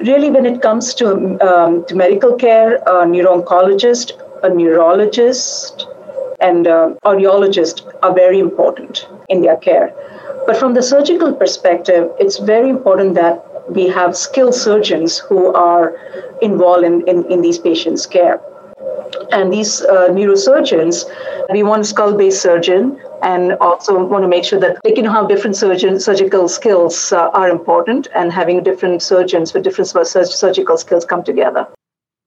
Really, 0.00 0.30
when 0.30 0.46
it 0.46 0.62
comes 0.62 0.94
to, 0.94 1.06
um, 1.46 1.84
to 1.86 1.94
medical 1.94 2.34
care, 2.34 2.80
a 2.86 3.06
neuro-oncologist, 3.06 4.12
a 4.42 4.48
neurologist, 4.48 5.86
and 6.40 6.66
uh, 6.66 6.94
audiologist 7.04 7.88
are 8.02 8.14
very 8.14 8.40
important 8.40 9.06
in 9.28 9.42
their 9.42 9.56
care. 9.56 9.92
But 10.46 10.56
from 10.56 10.74
the 10.74 10.82
surgical 10.82 11.32
perspective, 11.32 12.10
it's 12.18 12.38
very 12.38 12.68
important 12.68 13.14
that 13.14 13.46
we 13.74 13.88
have 13.88 14.16
skilled 14.16 14.54
surgeons 14.54 15.18
who 15.18 15.52
are 15.54 15.96
involved 16.40 16.84
in, 16.84 17.06
in, 17.08 17.24
in 17.30 17.42
these 17.42 17.58
patients' 17.58 18.06
care. 18.06 18.40
And 19.30 19.52
these 19.52 19.82
uh, 19.82 20.08
neurosurgeons, 20.08 21.04
we 21.50 21.62
want 21.62 21.82
a 21.82 21.84
skull 21.84 22.14
based 22.14 22.42
surgeon 22.42 23.00
and 23.22 23.52
also 23.60 24.04
want 24.04 24.24
to 24.24 24.28
make 24.28 24.44
sure 24.44 24.60
that 24.60 24.78
they 24.84 24.92
can 24.92 25.04
have 25.04 25.28
different 25.28 25.56
surgeon, 25.56 26.00
surgical 26.00 26.48
skills 26.48 27.12
uh, 27.12 27.30
are 27.30 27.48
important 27.48 28.08
and 28.14 28.32
having 28.32 28.62
different 28.62 29.02
surgeons 29.02 29.54
with 29.54 29.62
different 29.62 29.88
surgical 29.88 30.76
skills 30.76 31.04
come 31.04 31.22
together. 31.22 31.66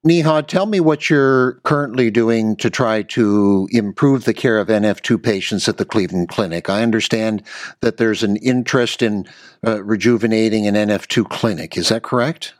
Neha, 0.05 0.43
tell 0.43 0.67
me 0.67 0.79
what 0.79 1.09
you're 1.09 1.53
currently 1.63 2.11
doing 2.11 2.55
to 2.57 2.69
try 2.69 3.01
to 3.01 3.67
improve 3.71 4.25
the 4.25 4.35
care 4.35 4.59
of 4.59 4.67
NF2 4.67 5.23
patients 5.23 5.67
at 5.67 5.77
the 5.77 5.85
Cleveland 5.85 6.29
Clinic. 6.29 6.69
I 6.69 6.83
understand 6.83 7.41
that 7.79 7.97
there's 7.97 8.21
an 8.21 8.35
interest 8.35 9.01
in 9.01 9.25
uh, 9.65 9.83
rejuvenating 9.83 10.67
an 10.67 10.75
NF2 10.75 11.27
clinic. 11.29 11.75
Is 11.75 11.89
that 11.89 12.03
correct? 12.03 12.53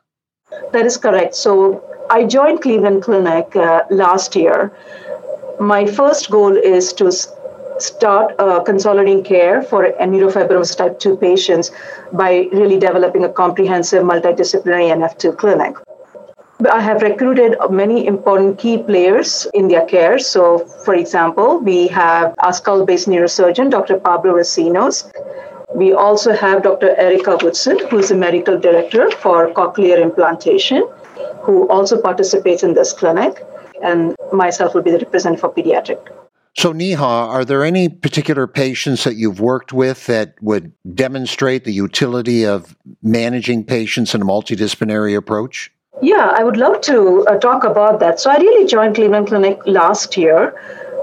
That 0.72 0.88
is 0.88 0.98
correct. 0.98 1.36
So 1.36 1.84
I 2.10 2.26
joined 2.26 2.64
Cleveland 2.64 3.04
Clinic 3.04 3.56
uh, 3.56 3.84
last 3.92 4.36
year. 4.36 4.76
My 5.60 5.86
first 5.86 6.32
goal 6.32 6.58
is 6.58 6.94
to 6.94 7.12
start 7.78 8.34
uh, 8.40 8.64
consolidating 8.64 9.24
care 9.24 9.62
for 9.62 9.92
neurofibrosis 10.02 10.76
type 10.76 11.00
2 11.00 11.18
patients 11.18 11.70
by 12.12 12.50
really 12.52 12.80
developing 12.80 13.24
a 13.24 13.30
comprehensive 13.30 14.02
multidisciplinary 14.02 14.90
NF2 14.90 15.38
clinic. 15.38 15.76
I 16.64 16.80
have 16.80 17.02
recruited 17.02 17.58
many 17.70 18.08
important 18.08 18.58
key 18.58 18.78
players 18.78 19.46
in 19.54 19.68
their 19.68 19.86
care. 19.86 20.18
So, 20.20 20.60
for 20.60 20.96
example, 20.96 21.60
we 21.60 21.88
have 21.88 22.34
our 22.40 22.54
skull 22.54 22.86
based 22.86 23.10
neurosurgeon, 23.10 23.70
Dr. 23.70 24.00
Pablo 24.00 24.34
Recinos. 24.34 25.12
We 25.76 25.92
also 25.92 26.32
have 26.34 26.64
Dr. 26.64 26.96
Erica 26.96 27.38
Woodson, 27.42 27.80
who 27.90 28.00
is 28.00 28.08
the 28.10 28.16
medical 28.16 28.58
director 28.58 29.12
for 29.12 29.52
cochlear 29.52 30.02
implantation, 30.02 30.88
who 31.42 31.68
also 31.68 32.02
participates 32.02 32.64
in 32.64 32.74
this 32.74 32.94
clinic. 32.94 33.46
And 33.84 34.16
myself 34.32 34.74
will 34.74 34.82
be 34.82 34.92
the 34.92 35.00
representative 35.00 35.42
for 35.42 35.54
pediatric. 35.54 36.08
So, 36.58 36.72
Neha, 36.72 37.04
are 37.04 37.44
there 37.44 37.66
any 37.66 37.90
particular 37.90 38.48
patients 38.48 39.04
that 39.04 39.16
you've 39.16 39.42
worked 39.42 39.74
with 39.74 40.06
that 40.06 40.36
would 40.42 40.72
demonstrate 40.96 41.66
the 41.66 41.74
utility 41.74 42.46
of 42.46 42.78
managing 43.04 43.66
patients 43.66 44.16
in 44.16 44.22
a 44.22 44.26
multidisciplinary 44.26 45.18
approach? 45.18 45.70
Yeah, 46.02 46.34
I 46.36 46.44
would 46.44 46.58
love 46.58 46.82
to 46.82 47.26
uh, 47.26 47.38
talk 47.40 47.64
about 47.64 48.00
that. 48.02 48.20
So 48.20 48.30
I 48.30 48.38
really 48.38 48.68
joined 48.68 48.96
Cleveland 48.96 49.28
Clinic 49.28 49.60
last 49.66 50.18
year, 50.18 50.54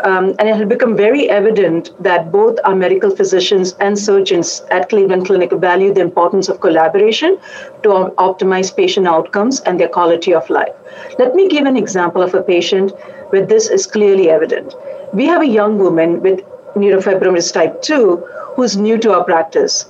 um, 0.05 0.35
and 0.39 0.49
it 0.49 0.55
had 0.57 0.69
become 0.69 0.97
very 0.97 1.31
evident 1.31 1.91
that 2.03 2.31
both 2.31 2.59
our 2.65 2.75
medical 2.75 3.15
physicians 3.15 3.75
and 3.81 3.99
surgeons 3.99 4.63
at 4.71 4.91
Cleveland 4.91 5.27
Clinic 5.27 5.51
value 5.53 5.95
the 5.95 6.03
importance 6.03 6.51
of 6.51 6.61
collaboration 6.61 7.39
to 7.83 7.89
optimize 8.19 8.75
patient 8.77 9.07
outcomes 9.07 9.61
and 9.61 9.81
their 9.81 9.89
quality 9.89 10.35
of 10.35 10.49
life. 10.51 10.75
Let 11.19 11.35
me 11.35 11.49
give 11.49 11.65
an 11.65 11.77
example 11.77 12.21
of 12.23 12.35
a 12.35 12.43
patient 12.43 12.93
where 13.31 13.47
this 13.47 13.71
is 13.71 13.87
clearly 13.87 14.29
evident. 14.29 14.75
We 15.15 15.25
have 15.27 15.41
a 15.41 15.47
young 15.47 15.79
woman 15.79 16.21
with 16.21 16.41
neurofibrosis 16.75 17.53
type 17.53 17.81
2 17.81 18.17
who's 18.57 18.77
new 18.77 18.99
to 18.99 19.15
our 19.15 19.25
practice. 19.25 19.87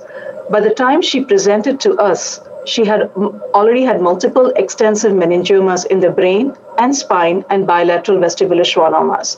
By 0.49 0.61
the 0.61 0.73
time 0.73 1.01
she 1.01 1.25
presented 1.25 1.81
to 1.81 1.95
us, 1.97 2.39
she 2.65 2.85
had 2.85 3.11
already 3.53 3.83
had 3.83 4.01
multiple 4.01 4.47
extensive 4.55 5.11
meningiomas 5.11 5.85
in 5.85 5.99
the 5.99 6.09
brain 6.09 6.53
and 6.77 6.95
spine 6.95 7.43
and 7.49 7.67
bilateral 7.67 8.17
vestibular 8.17 8.65
schwannomas. 8.65 9.37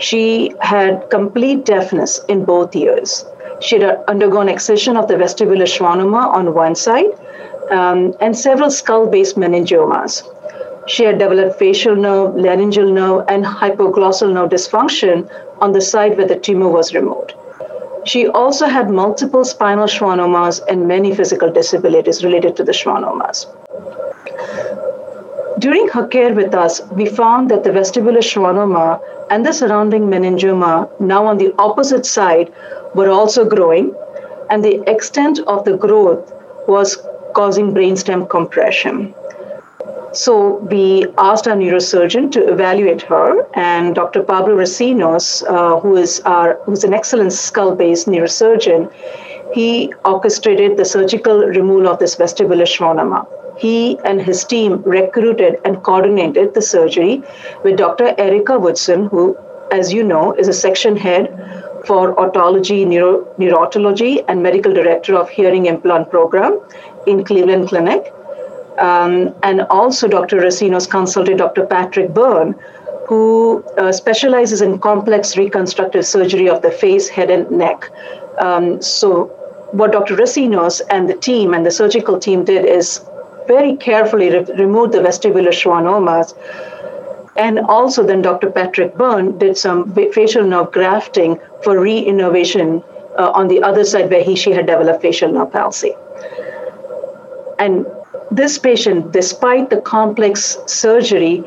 She 0.00 0.54
had 0.60 1.10
complete 1.10 1.64
deafness 1.64 2.20
in 2.28 2.44
both 2.44 2.74
ears. 2.76 3.24
She 3.60 3.80
had 3.80 4.04
undergone 4.06 4.48
excision 4.48 4.96
of 4.96 5.08
the 5.08 5.14
vestibular 5.14 5.66
schwannoma 5.66 6.28
on 6.32 6.54
one 6.54 6.74
side 6.74 7.12
um, 7.70 8.14
and 8.20 8.36
several 8.36 8.70
skull 8.70 9.06
based 9.06 9.36
meningiomas. 9.36 10.22
She 10.86 11.04
had 11.04 11.18
developed 11.18 11.58
facial 11.58 11.96
nerve, 11.96 12.34
laryngeal 12.36 12.90
nerve, 12.90 13.26
and 13.28 13.44
hypoglossal 13.44 14.32
nerve 14.32 14.50
dysfunction 14.50 15.28
on 15.60 15.72
the 15.72 15.80
side 15.80 16.16
where 16.16 16.26
the 16.26 16.38
tumor 16.38 16.68
was 16.68 16.94
removed. 16.94 17.34
She 18.08 18.26
also 18.26 18.64
had 18.64 18.88
multiple 18.88 19.44
spinal 19.44 19.86
schwannomas 19.86 20.62
and 20.66 20.88
many 20.88 21.14
physical 21.14 21.50
disabilities 21.52 22.24
related 22.24 22.56
to 22.56 22.64
the 22.64 22.72
schwannomas. 22.72 23.44
During 25.58 25.88
her 25.88 26.06
care 26.06 26.32
with 26.32 26.54
us, 26.54 26.80
we 26.90 27.04
found 27.04 27.50
that 27.50 27.64
the 27.64 27.70
vestibular 27.70 28.24
schwannoma 28.30 28.98
and 29.28 29.44
the 29.44 29.52
surrounding 29.52 30.06
meningioma, 30.06 30.88
now 30.98 31.26
on 31.26 31.36
the 31.36 31.52
opposite 31.58 32.06
side, 32.06 32.50
were 32.94 33.10
also 33.10 33.44
growing, 33.44 33.94
and 34.48 34.64
the 34.64 34.80
extent 34.90 35.40
of 35.40 35.66
the 35.66 35.76
growth 35.76 36.32
was 36.66 36.96
causing 37.34 37.74
brainstem 37.74 38.26
compression. 38.30 39.14
So 40.12 40.56
we 40.70 41.06
asked 41.18 41.46
our 41.46 41.54
neurosurgeon 41.54 42.32
to 42.32 42.48
evaluate 42.50 43.02
her, 43.02 43.46
and 43.54 43.94
Dr. 43.94 44.22
Pablo 44.22 44.56
Recinos, 44.56 45.44
uh, 45.46 45.80
who 45.80 45.96
is 45.96 46.20
our 46.20 46.58
who's 46.64 46.82
an 46.82 46.94
excellent 46.94 47.32
skull-based 47.32 48.06
neurosurgeon, 48.06 48.90
he 49.52 49.92
orchestrated 50.04 50.76
the 50.76 50.84
surgical 50.84 51.40
removal 51.40 51.88
of 51.88 51.98
this 51.98 52.16
vestibular 52.16 52.66
schwannoma. 52.66 53.26
He 53.58 53.98
and 54.04 54.22
his 54.22 54.44
team 54.44 54.82
recruited 54.82 55.60
and 55.64 55.82
coordinated 55.82 56.54
the 56.54 56.62
surgery 56.62 57.22
with 57.62 57.76
Dr. 57.76 58.14
Erica 58.16 58.58
Woodson, 58.58 59.06
who, 59.06 59.36
as 59.72 59.92
you 59.92 60.04
know, 60.04 60.32
is 60.32 60.48
a 60.48 60.52
section 60.52 60.96
head 60.96 61.26
for 61.84 62.14
otology, 62.16 62.86
neuro, 62.86 63.24
neurotology, 63.38 64.24
and 64.28 64.42
medical 64.42 64.72
director 64.72 65.16
of 65.16 65.28
hearing 65.28 65.66
implant 65.66 66.10
program 66.10 66.60
in 67.06 67.24
Cleveland 67.24 67.68
Clinic. 67.68 68.12
Um, 68.78 69.34
and 69.42 69.62
also, 69.62 70.06
Dr. 70.06 70.38
Recinos 70.38 70.88
consulted 70.88 71.38
Dr. 71.38 71.66
Patrick 71.66 72.14
Byrne, 72.14 72.54
who 73.08 73.64
uh, 73.76 73.90
specializes 73.90 74.60
in 74.62 74.78
complex 74.78 75.36
reconstructive 75.36 76.06
surgery 76.06 76.48
of 76.48 76.62
the 76.62 76.70
face, 76.70 77.08
head, 77.08 77.30
and 77.30 77.50
neck. 77.50 77.90
Um, 78.38 78.80
so, 78.80 79.26
what 79.72 79.92
Dr. 79.92 80.16
Recinos 80.16 80.80
and 80.90 81.08
the 81.08 81.14
team 81.14 81.54
and 81.54 81.66
the 81.66 81.70
surgical 81.70 82.18
team 82.18 82.44
did 82.44 82.64
is 82.64 83.00
very 83.48 83.76
carefully 83.76 84.30
re- 84.30 84.44
remove 84.56 84.92
the 84.92 84.98
vestibular 84.98 85.52
schwannomas. 85.52 86.34
And 87.36 87.58
also, 87.60 88.04
then 88.04 88.22
Dr. 88.22 88.50
Patrick 88.50 88.94
Byrne 88.96 89.38
did 89.38 89.56
some 89.56 89.92
facial 90.12 90.44
nerve 90.44 90.72
grafting 90.72 91.40
for 91.62 91.76
reinnervation 91.76 92.84
uh, 93.18 93.30
on 93.34 93.48
the 93.48 93.62
other 93.62 93.84
side 93.84 94.10
where 94.10 94.22
he 94.22 94.36
she 94.36 94.52
had 94.52 94.66
developed 94.66 95.02
facial 95.02 95.32
nerve 95.32 95.52
palsy. 95.52 95.94
And 97.58 97.86
this 98.30 98.58
patient, 98.58 99.12
despite 99.12 99.70
the 99.70 99.80
complex 99.80 100.58
surgery, 100.66 101.44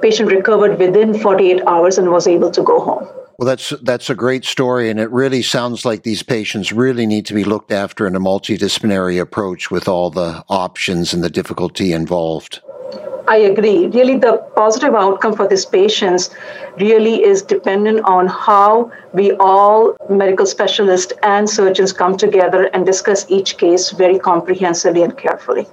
patient 0.00 0.30
recovered 0.30 0.78
within 0.78 1.18
48 1.18 1.62
hours 1.66 1.98
and 1.98 2.10
was 2.10 2.26
able 2.26 2.50
to 2.50 2.62
go 2.62 2.80
home. 2.80 3.08
Well, 3.38 3.46
that's 3.46 3.70
that's 3.82 4.08
a 4.08 4.14
great 4.14 4.46
story, 4.46 4.88
and 4.88 4.98
it 4.98 5.10
really 5.10 5.42
sounds 5.42 5.84
like 5.84 6.04
these 6.04 6.22
patients 6.22 6.72
really 6.72 7.06
need 7.06 7.26
to 7.26 7.34
be 7.34 7.44
looked 7.44 7.70
after 7.70 8.06
in 8.06 8.16
a 8.16 8.20
multidisciplinary 8.20 9.20
approach 9.20 9.70
with 9.70 9.88
all 9.88 10.10
the 10.10 10.42
options 10.48 11.12
and 11.12 11.22
the 11.22 11.28
difficulty 11.28 11.92
involved. 11.92 12.62
I 13.28 13.36
agree. 13.36 13.88
Really, 13.88 14.16
the 14.16 14.38
positive 14.54 14.94
outcome 14.94 15.34
for 15.34 15.46
these 15.48 15.66
patients 15.66 16.30
really 16.78 17.22
is 17.24 17.42
dependent 17.42 18.00
on 18.04 18.28
how 18.28 18.90
we 19.12 19.32
all, 19.32 19.96
medical 20.08 20.46
specialists 20.46 21.12
and 21.22 21.50
surgeons, 21.50 21.92
come 21.92 22.16
together 22.16 22.70
and 22.72 22.86
discuss 22.86 23.26
each 23.28 23.58
case 23.58 23.90
very 23.90 24.18
comprehensively 24.18 25.02
and 25.02 25.18
carefully. 25.18 25.66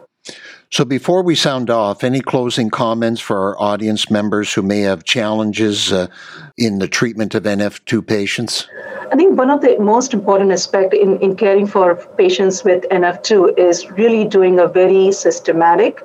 So, 0.74 0.84
before 0.84 1.22
we 1.22 1.36
sound 1.36 1.70
off, 1.70 2.04
any 2.04 2.20
closing 2.20 2.72
comments 2.72 3.22
for 3.22 3.38
our 3.38 3.62
audience 3.62 4.10
members 4.10 4.52
who 4.52 4.64
may 4.64 4.80
have 4.80 5.04
challenges 5.04 5.94
uh, 5.94 6.08
in 6.58 6.80
the 6.80 6.88
treatment 6.88 7.36
of 7.36 7.44
NF2 7.44 8.08
patients? 8.08 8.68
I 9.12 9.16
think 9.16 9.38
one 9.38 9.52
of 9.52 9.62
the 9.62 9.78
most 9.78 10.16
important 10.16 10.52
aspects 10.52 10.98
in, 11.00 11.20
in 11.20 11.36
caring 11.36 11.68
for 11.68 11.98
patients 12.18 12.64
with 12.64 12.90
NF2 12.90 13.60
is 13.60 13.92
really 13.92 14.26
doing 14.28 14.58
a 14.60 14.68
very 14.68 15.12
systematic, 15.12 16.02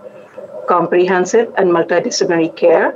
comprehensive, 0.69 1.51
and 1.57 1.71
multidisciplinary 1.71 2.55
care. 2.55 2.93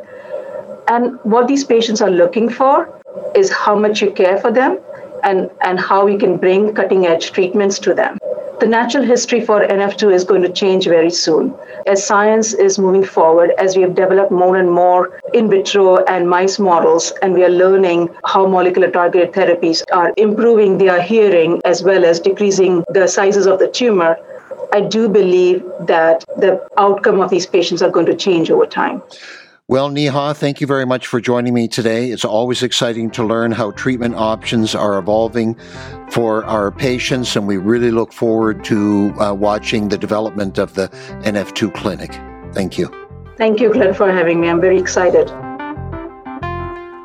And 0.89 1.19
what 1.23 1.49
these 1.49 1.65
patients 1.65 2.03
are 2.03 2.11
looking 2.11 2.51
for 2.51 2.87
is 3.35 3.51
how 3.51 3.77
much 3.77 4.03
you 4.03 4.11
care 4.11 4.37
for 4.37 4.53
them 4.53 4.79
and, 5.23 5.51
and 5.63 5.81
how 5.81 6.05
we 6.05 6.19
can 6.19 6.37
bring 6.37 6.75
cutting 6.75 7.07
edge 7.07 7.33
treatments 7.33 7.79
to 7.79 7.95
them 7.95 8.19
the 8.63 8.69
natural 8.69 9.03
history 9.03 9.41
for 9.45 9.67
NF2 9.67 10.15
is 10.15 10.23
going 10.23 10.43
to 10.43 10.49
change 10.49 10.85
very 10.85 11.11
soon. 11.11 11.53
As 11.89 12.07
science 12.07 12.53
is 12.55 12.79
moving 12.79 13.03
forward, 13.03 13.51
as 13.59 13.75
we 13.75 13.83
have 13.83 13.97
developed 13.97 14.31
more 14.31 14.57
and 14.57 14.71
more 14.71 15.19
in 15.35 15.51
vitro 15.51 16.05
and 16.05 16.31
mice 16.31 16.61
models, 16.61 17.13
and 17.23 17.35
we 17.35 17.43
are 17.43 17.49
learning 17.49 18.09
how 18.25 18.47
molecular 18.47 18.89
targeted 18.89 19.33
therapies 19.33 19.83
are 19.93 20.13
improving 20.17 20.79
their 20.79 21.03
hearing 21.03 21.61
as 21.65 21.83
well 21.83 22.05
as 22.05 22.21
decreasing 22.21 22.85
the 22.91 23.09
sizes 23.09 23.47
of 23.47 23.59
the 23.59 23.67
tumor, 23.67 24.17
I 24.73 24.83
do 24.83 25.09
believe 25.09 25.65
that 25.81 26.25
the 26.37 26.65
outcome 26.77 27.19
of 27.19 27.31
these 27.31 27.47
patients 27.47 27.83
are 27.83 27.91
going 27.91 28.07
to 28.07 28.15
change 28.15 28.49
over 28.49 28.67
time. 28.67 29.03
Well, 29.73 29.89
Neha, 29.89 30.35
thank 30.35 30.61
you 30.61 30.67
very 30.67 30.85
much 30.85 31.07
for 31.07 31.19
joining 31.19 31.55
me 31.55 31.67
today. 31.67 32.11
It's 32.11 32.27
always 32.27 32.63
exciting 32.63 33.11
to 33.13 33.25
learn 33.25 33.53
how 33.53 33.71
treatment 33.71 34.17
options 34.17 34.75
are 34.75 34.99
evolving 34.99 35.57
for 36.11 36.45
our 36.45 36.71
patients, 36.71 37.37
and 37.37 37.47
we 37.47 37.57
really 37.57 37.91
look 37.91 38.13
forward 38.13 38.65
to 38.65 39.15
uh, 39.19 39.33
watching 39.33 39.89
the 39.89 39.97
development 39.97 40.59
of 40.59 40.75
the 40.75 40.89
NF2 41.25 41.73
clinic. 41.73 42.13
Thank 42.53 42.77
you. 42.77 42.91
Thank 43.39 43.61
you, 43.61 43.73
Glenn, 43.73 43.95
for 43.95 44.13
having 44.13 44.43
me. 44.43 44.51
I'm 44.51 44.61
very 44.61 44.79
excited. 44.79 45.29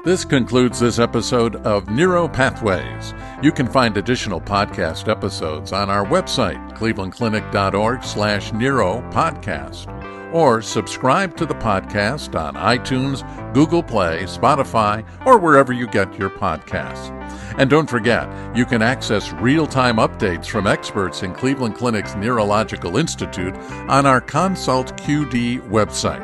This 0.04 0.26
concludes 0.26 0.78
this 0.78 1.00
episode 1.00 1.56
of 1.66 1.90
Neuro 1.90 2.28
Pathways. 2.28 3.14
You 3.42 3.54
can 3.54 3.68
find 3.68 3.96
additional 3.96 4.42
podcast 4.42 5.08
episodes 5.08 5.72
on 5.72 5.90
our 5.90 6.06
website, 6.06 6.78
clevelandclinic.org 6.78 8.04
slash 8.04 8.52
neuro 8.52 9.00
podcast 9.10 9.97
or 10.34 10.62
subscribe 10.62 11.38
to 11.38 11.46
the 11.46 11.56
podcast 11.56 12.38
on 12.40 12.54
iTunes, 12.56 13.24
Google 13.54 13.84
Play, 13.84 14.24
Spotify, 14.24 15.06
or 15.26 15.38
wherever 15.38 15.74
you 15.74 15.88
get 15.88 16.18
your 16.18 16.30
podcasts. 16.30 17.14
And 17.58 17.70
don't 17.70 17.90
forget, 17.90 18.30
you 18.56 18.66
can 18.66 18.82
access 18.82 19.34
real 19.34 19.68
time 19.68 19.98
updates 19.98 20.48
from 20.48 20.68
experts 20.68 21.24
in 21.24 21.34
Cleveland 21.34 21.76
Clinic's 21.76 22.16
Neurological 22.16 22.96
Institute 22.98 23.56
on 23.90 24.06
our 24.06 24.22
Consult 24.22 24.96
QD 24.98 25.68
website. 25.70 26.24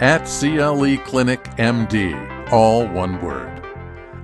at 0.00 0.26
CLE 0.26 0.96
Clinic 1.04 1.44
MD, 1.56 2.50
all 2.50 2.88
one 2.88 3.22
word. 3.22 3.55